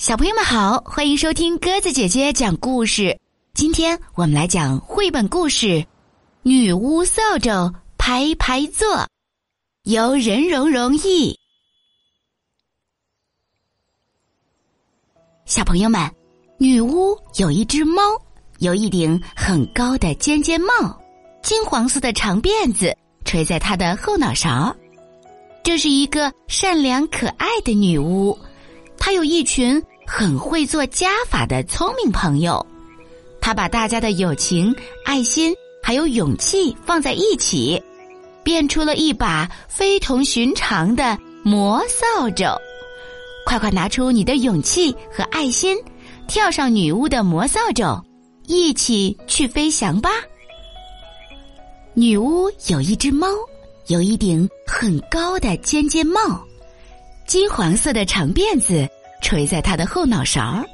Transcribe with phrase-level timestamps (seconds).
[0.00, 3.20] 小朋友们好，欢迎收听鸽子姐姐讲故事。
[3.52, 5.66] 今天我们来讲绘本故事
[6.42, 8.88] 《女巫扫帚排排坐》，
[9.82, 11.38] 由任蓉蓉译。
[15.44, 16.10] 小朋友们，
[16.56, 18.00] 女巫有一只猫，
[18.60, 20.98] 有一顶很高的尖尖帽，
[21.42, 22.96] 金黄色的长辫子
[23.26, 24.74] 垂在她的后脑勺。
[25.62, 28.36] 这是一个善良可爱的女巫，
[28.96, 29.78] 她有一群
[30.12, 32.66] 很会做加法的聪明朋友。
[33.40, 34.74] 他把大家的友情、
[35.04, 37.80] 爱心还有勇气放在一起，
[38.42, 42.44] 变出了一把非同寻常的魔扫帚。
[43.46, 45.78] 快快拿出你的勇气和爱心，
[46.26, 48.02] 跳上女巫的魔扫帚，
[48.48, 50.10] 一起去飞翔吧！
[51.94, 53.28] 女巫有一只猫。
[53.86, 56.44] 有一顶很高的尖尖帽，
[57.26, 58.88] 金黄色的长辫子
[59.20, 60.64] 垂在他的后脑勺。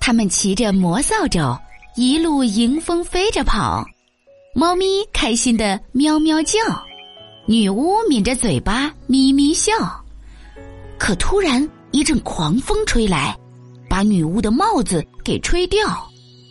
[0.00, 1.58] 他们骑着魔扫帚，
[1.94, 3.84] 一路迎风飞着跑。
[4.54, 6.58] 猫咪开心的喵喵叫，
[7.46, 9.72] 女巫抿着嘴巴咪咪笑。
[10.98, 13.36] 可突然一阵狂风吹来，
[13.88, 15.86] 把女巫的帽子给吹掉，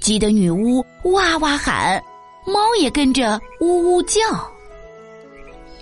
[0.02, 2.02] 急得女巫哇哇喊，
[2.45, 4.19] 猫也跟着呜呜叫。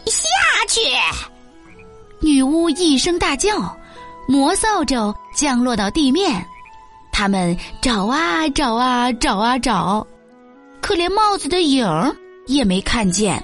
[0.06, 0.28] 下
[0.67, 0.81] 去！
[2.20, 3.77] 女巫一声大叫，
[4.28, 6.45] 魔扫帚降落到地面。
[7.11, 10.06] 他们找啊找啊找啊找，
[10.81, 13.44] 可连帽子的影儿也没看见。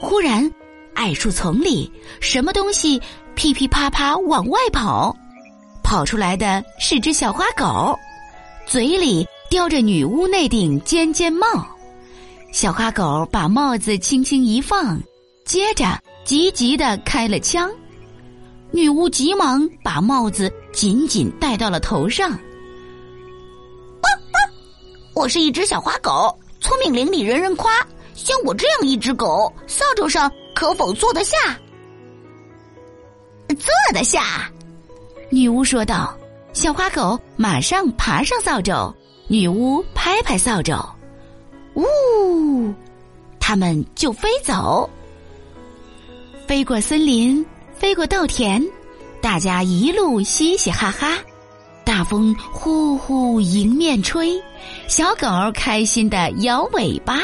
[0.00, 0.50] 忽然，
[0.94, 3.00] 矮树丛里什么东西
[3.36, 5.14] 噼噼啪啪往外跑，
[5.84, 7.96] 跑出来的是只小花狗，
[8.66, 11.46] 嘴里叼着女巫那顶尖尖帽。
[12.52, 15.00] 小花狗把帽子轻轻一放。
[15.44, 17.70] 接着，急急的开了枪，
[18.72, 22.38] 女巫急忙把帽子紧紧戴到了头上。
[25.14, 27.70] 我是一只小花狗，聪明伶俐，人人夸。
[28.14, 31.36] 像我这样一只狗，扫帚上可否坐得下？
[33.48, 34.50] 坐得下，
[35.28, 36.16] 女巫说道。
[36.54, 38.94] 小花狗马上爬上扫帚，
[39.26, 40.78] 女巫拍拍扫帚，
[41.74, 42.72] 呜，
[43.40, 44.88] 他们就飞走。
[46.46, 47.44] 飞过森林，
[47.82, 48.64] 飞过稻田，
[49.20, 51.18] 大家一路嘻嘻哈哈。
[51.84, 54.40] 大风呼呼迎面吹，
[54.86, 57.18] 小狗开心的摇尾巴。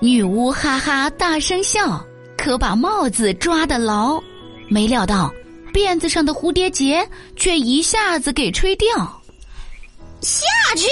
[0.00, 1.98] 女巫哈哈大声笑，
[2.36, 4.22] 可把帽子抓得牢。
[4.68, 5.32] 没料到，
[5.72, 8.86] 辫子上的蝴蝶结却一下子给吹掉。
[10.20, 10.44] 下
[10.76, 10.86] 去！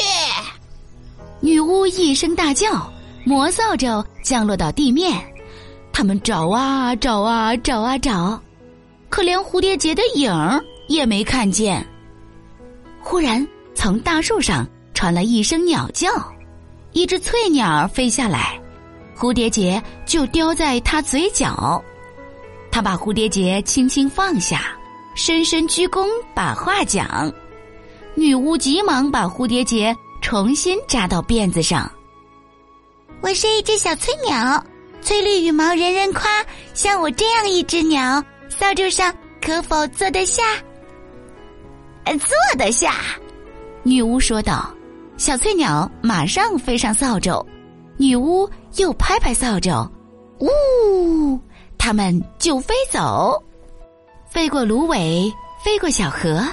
[1.40, 2.90] 女巫一声大叫，
[3.22, 5.22] 魔扫帚降落到地面。
[5.92, 8.40] 他们找啊找啊找啊找，
[9.12, 10.58] 可连蝴蝶结的影儿
[10.88, 11.86] 也没看见。
[12.98, 16.08] 忽然，从大树上传来一声鸟叫，
[16.92, 18.58] 一只翠鸟飞下来，
[19.14, 21.84] 蝴蝶结就叼在它嘴角。
[22.70, 24.72] 他把蝴蝶结轻轻放下，
[25.14, 27.30] 深深鞠躬，把话讲。
[28.14, 31.90] 女巫急忙把蝴蝶结重新扎到辫子上。
[33.20, 34.64] 我是一只小翠鸟。
[35.02, 36.30] 翠绿羽毛人人夸，
[36.74, 38.24] 像我这样一只鸟，
[38.58, 40.42] 扫帚上可否坐得下？
[42.04, 42.94] 坐得下，
[43.82, 44.72] 女巫说道。
[45.18, 47.44] 小翠鸟马上飞上扫帚，
[47.96, 49.88] 女巫又拍拍扫帚，
[50.40, 51.38] 呜，
[51.78, 53.40] 它们就飞走，
[54.28, 56.44] 飞过芦苇，飞过小河，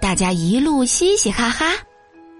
[0.00, 1.72] 大家一路嘻嘻哈哈。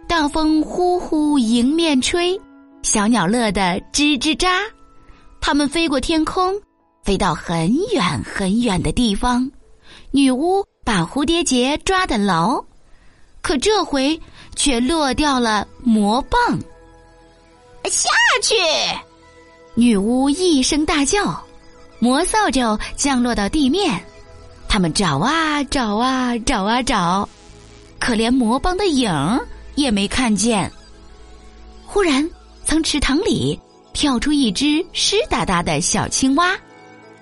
[0.06, 2.38] 大风呼呼迎面吹，
[2.82, 4.60] 小鸟乐得吱吱喳。
[5.40, 6.60] 他们飞过天空，
[7.02, 9.50] 飞到很远很远的地方。
[10.10, 12.64] 女巫把蝴蝶结抓得牢，
[13.42, 14.20] 可这回
[14.54, 16.58] 却落掉了魔棒。
[17.84, 18.08] 下
[18.42, 18.54] 去！
[19.74, 21.42] 女巫一声大叫，
[21.98, 24.04] 魔扫帚降落到地面。
[24.68, 27.28] 他们找啊找啊找啊找，
[27.98, 29.40] 可连魔棒的影儿
[29.74, 30.70] 也没看见。
[31.86, 32.28] 忽然，
[32.64, 33.58] 从池塘里。
[33.92, 36.56] 跳出一只湿哒哒的小青蛙，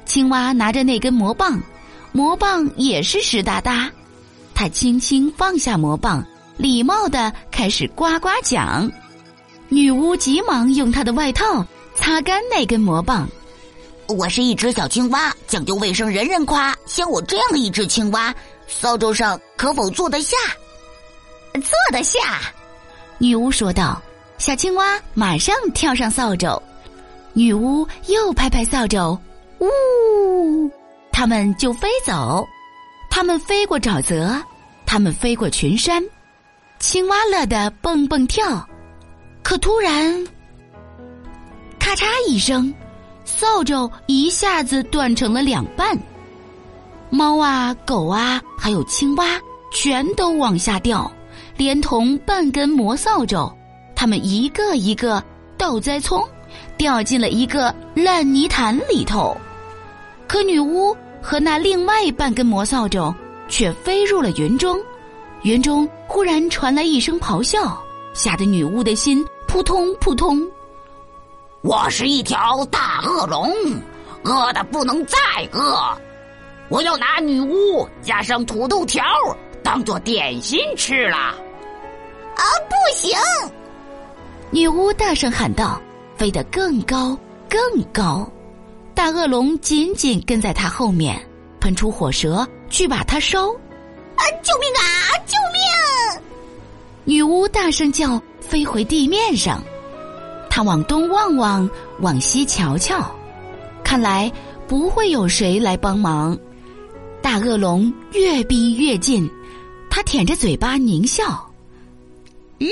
[0.09, 1.61] 青蛙拿着那根魔棒，
[2.13, 3.91] 魔棒也是湿哒哒。
[4.55, 6.25] 它轻轻放下魔棒，
[6.57, 8.91] 礼貌的开始呱呱讲。
[9.69, 11.63] 女巫急忙用她的外套
[11.95, 13.29] 擦干那根魔棒。
[14.09, 16.75] 我是一只小青蛙，讲究卫生，人人夸。
[16.87, 18.35] 像我这样一只青蛙，
[18.67, 20.35] 扫帚上可否坐得下？
[21.53, 22.19] 坐得下，
[23.19, 24.01] 女巫说道。
[24.39, 26.63] 小青蛙马上跳上扫帚，
[27.35, 29.19] 女巫又拍拍扫帚，
[29.61, 30.71] 呜，
[31.13, 32.47] 它们就飞走。
[33.11, 34.41] 它们飞过沼泽，
[34.87, 36.05] 他们飞过群山，
[36.79, 38.65] 青蛙乐得蹦蹦跳。
[39.43, 40.25] 可突然，
[41.79, 42.73] 咔嚓一声，
[43.25, 45.99] 扫帚一下子断成了两半。
[47.11, 49.25] 猫啊，狗啊，还有青蛙，
[49.73, 51.11] 全都往下掉，
[51.57, 53.53] 连同半根魔扫帚。
[53.97, 55.21] 他们一个一个
[55.57, 56.23] 倒栽葱，
[56.77, 59.37] 掉进了一个烂泥潭里头。
[60.29, 63.13] 可女巫和那另外半根魔扫帚
[63.49, 64.79] 却飞入了云中，
[65.43, 67.83] 云中忽然传来一声咆哮，
[68.13, 70.47] 吓得女巫的心扑通扑通。
[71.63, 73.51] 我是一条大恶龙，
[74.23, 75.17] 饿的不能再
[75.53, 75.77] 饿。
[76.69, 79.03] 我要拿女巫加上土豆条
[79.63, 81.17] 当做点心吃了。
[81.17, 83.17] 啊，不行！
[84.51, 85.81] 女巫大声喊道，
[86.17, 87.61] 飞得更高更
[87.93, 88.31] 高。
[88.99, 91.25] 大恶龙紧紧跟在他后面，
[91.61, 93.47] 喷出火舌去把它烧。
[93.47, 94.23] 啊！
[94.43, 95.15] 救命啊！
[95.25, 96.23] 救命！
[97.05, 99.63] 女巫大声叫，飞回地面上。
[100.51, 103.09] 她往东望望，往西瞧瞧，
[103.85, 104.33] 看来
[104.67, 106.37] 不会有谁来帮忙。
[107.23, 109.31] 大恶龙越逼越近，
[109.89, 111.49] 他舔着嘴巴狞笑。
[112.59, 112.69] 嗯，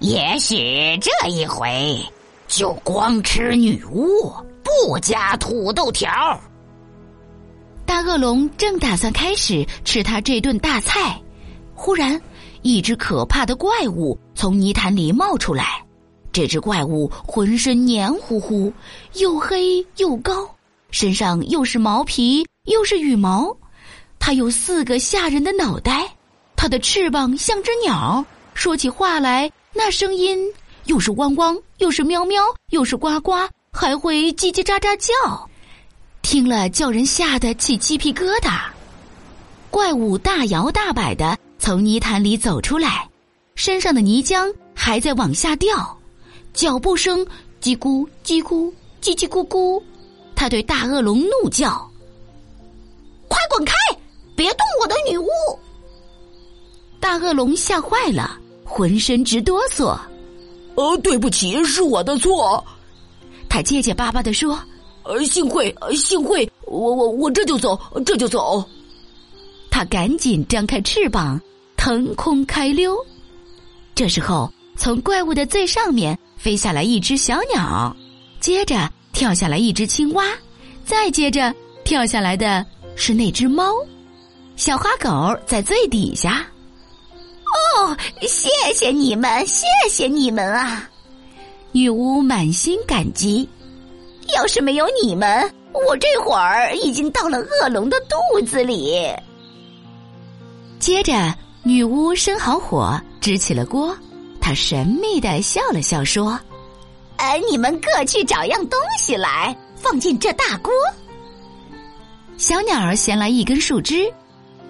[0.00, 1.96] 也许这一回
[2.48, 4.34] 就光吃女巫，
[4.84, 6.10] 不加土豆条。
[7.86, 11.22] 大恶龙正打算开始吃他这顿大菜，
[11.72, 12.20] 忽然，
[12.62, 15.80] 一只可怕的怪物从泥潭里冒出来。
[16.32, 18.72] 这只怪物浑身黏糊糊，
[19.14, 20.32] 又黑又高，
[20.90, 22.44] 身上又是毛皮。
[22.64, 23.56] 又是羽毛，
[24.18, 26.12] 它有四个吓人的脑袋，
[26.56, 30.38] 它的翅膀像只鸟，说起话来那声音
[30.86, 33.32] 又是汪汪，又是喵喵，又是呱呱，
[33.72, 35.48] 还会叽叽喳喳叫，
[36.20, 38.60] 听了叫人吓得起鸡皮疙瘩。
[39.70, 43.08] 怪物大摇大摆的从泥潭里走出来，
[43.54, 45.98] 身上的泥浆还在往下掉，
[46.52, 47.26] 脚步声
[47.62, 48.70] 叽咕叽咕
[49.00, 49.82] 叽叽咕咕，
[50.36, 51.90] 他对大恶龙怒叫。
[53.26, 53.72] 快滚开！
[54.36, 55.28] 别动我的女巫！
[57.00, 59.98] 大恶龙吓坏了，浑身直哆嗦。
[60.74, 62.62] 呃，对不起，是我的错。
[63.52, 64.58] 他结结巴巴的说
[65.04, 68.64] ：“呃，幸会，幸会，我我我这就走，这就走。”
[69.70, 71.38] 他赶紧张开翅膀，
[71.76, 72.96] 腾空开溜。
[73.94, 77.94] 这时候，从怪物的最上面飞下来一只小鸟，
[78.40, 80.24] 接着跳下来一只青蛙，
[80.82, 81.54] 再接着
[81.84, 82.64] 跳下来的。
[82.96, 83.74] 是那只猫，
[84.56, 86.46] 小花狗在最底下。
[87.76, 90.88] 哦，谢谢你们，谢谢你们啊！
[91.72, 93.48] 女巫满心感激。
[94.34, 95.50] 要是没有你们，
[95.88, 99.10] 我这会儿已经到了恶龙的肚子里。
[100.78, 103.96] 接着，女巫生好火，支起了锅。
[104.40, 106.38] 她神秘的笑了笑，说
[107.16, 110.72] ：“呃，你们各去找样东西来，放进这大锅。”
[112.36, 114.12] 小鸟儿衔来一根树枝，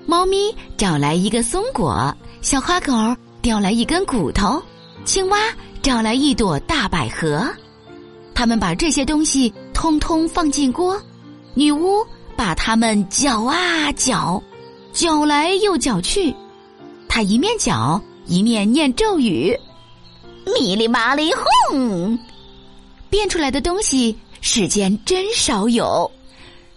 [0.07, 2.93] 猫咪找来一个松果，小花狗
[3.41, 4.63] 叼来一根骨头，
[5.05, 5.39] 青蛙
[5.83, 7.47] 找来一朵大百合。
[8.35, 11.01] 他们把这些东西通通放进锅，
[11.55, 12.07] 女巫
[12.37, 14.43] 把它们搅啊搅，
[14.93, 16.35] 搅来又搅去。
[17.09, 19.59] 她一面搅一面念咒语
[20.55, 21.31] ：“米里麻里
[21.69, 22.19] 哄。”
[23.11, 26.11] 变出来的东西世间真少有。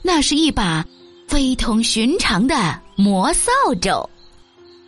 [0.01, 0.85] 那是一把
[1.27, 4.07] 非同寻常的魔扫帚，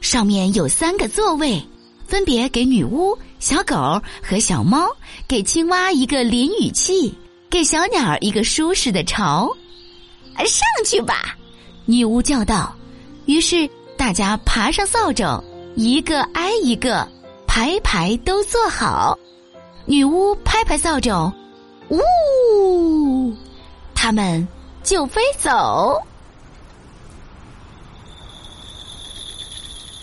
[0.02, 1.64] 上面有三个座位，
[2.06, 4.88] 分别给女巫、小狗和小猫，
[5.28, 7.14] 给青蛙一个淋雨器，
[7.50, 9.50] 给小鸟一个舒适的巢。
[10.38, 11.36] 上去吧，
[11.86, 12.74] 女巫叫道。
[13.26, 15.44] 于是大家爬上扫帚，
[15.76, 17.08] 一个挨一个，
[17.46, 19.18] 排排都坐好。
[19.86, 21.32] 女巫拍拍扫帚，
[21.90, 23.34] 呜，
[23.94, 24.48] 他们。
[24.84, 26.02] 就飞走。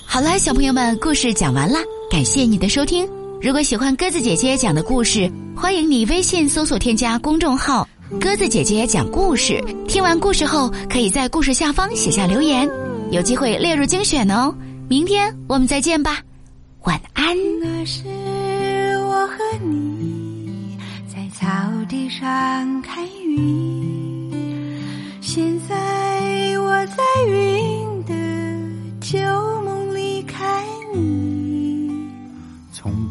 [0.05, 1.79] 好了，小朋友们，故事讲完了，
[2.11, 3.24] 感谢你的收听。
[3.45, 7.87] 如果喜欢鸽子姐姐讲的故事，欢迎你微信搜索添加公众号
[8.19, 9.63] “鸽子姐姐讲故事”。
[9.87, 12.67] 听完故事后，可以在故事下方写下留言，
[13.11, 14.51] 有机会列入精选哦。
[14.89, 16.23] 明天我们再见吧，
[16.85, 17.37] 晚安。
[17.61, 18.05] 那是
[19.01, 21.47] 我和你在草
[21.87, 24.33] 地上看云。
[25.21, 28.15] 现在我在云的
[29.03, 29.19] 旧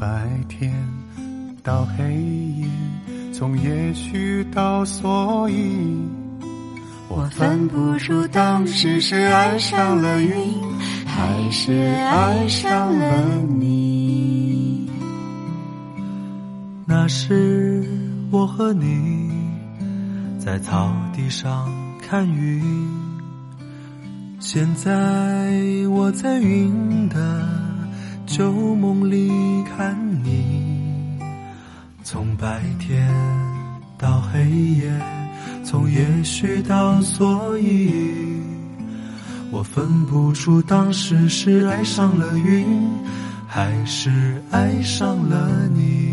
[0.04, 0.70] 白天
[1.64, 2.68] 到黑夜，
[3.32, 5.96] 从也许到所以，
[7.08, 10.30] 我分不出当时是爱上了云。
[11.06, 14.92] 还是爱上了你。
[16.86, 17.88] 那时
[18.30, 19.32] 我和你
[20.38, 22.62] 在草地上看云，
[24.38, 25.54] 现在
[25.90, 27.48] 我在云的
[28.36, 29.32] 旧梦里
[29.64, 31.20] 看你，
[32.04, 33.08] 从白天
[33.96, 34.92] 到黑夜，
[35.64, 37.94] 从也许到所以，
[39.52, 42.66] 我分不出当时是爱上了云，
[43.48, 46.13] 还是爱上了你。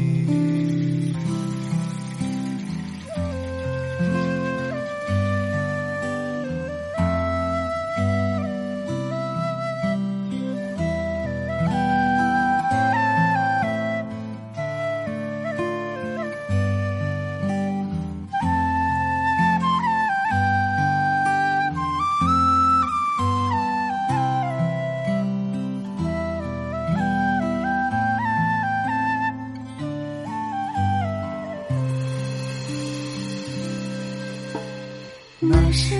[35.43, 35.95] 那时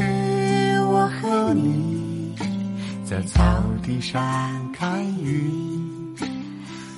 [0.83, 2.35] 我和你
[3.07, 3.41] 在草
[3.83, 4.21] 地上
[4.71, 6.15] 看云，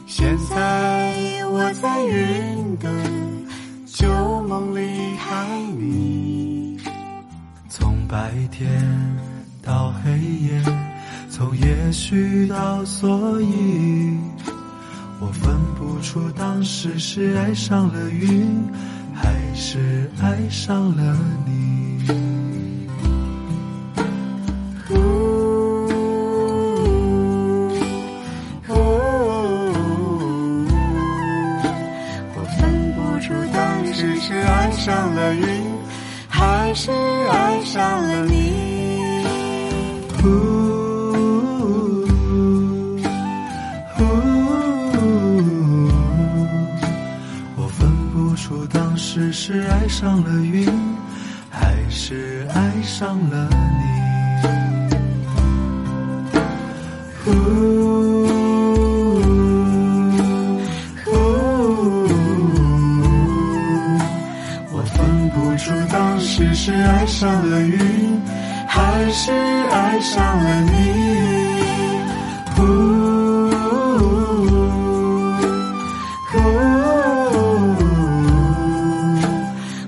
[0.08, 1.14] 现在
[1.46, 2.90] 我在云的
[3.86, 6.80] 旧梦里看你。
[7.68, 8.68] 从白天
[9.62, 10.60] 到黑夜，
[11.30, 14.18] 从也许到所以，
[15.20, 18.68] 我分不出当时是爱上了云，
[19.14, 21.81] 还是爱上了你。
[37.72, 38.52] 上了你。
[40.22, 40.26] 呜
[47.56, 50.68] 我分不出当时是爱上了云，
[51.50, 53.48] 还是爱上了
[66.42, 68.20] 只是爱上了云，
[68.66, 70.72] 还是爱上了你。
[72.58, 72.62] 呜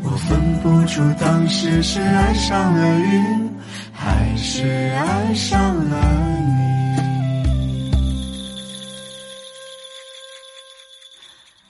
[0.05, 3.51] 我分不出当时是爱上了云，
[3.93, 5.99] 还是爱上了
[6.39, 6.45] 你。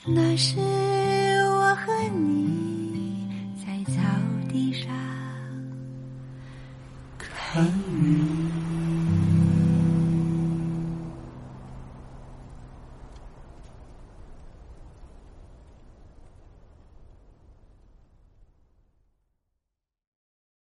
[0.06, 0.56] 那是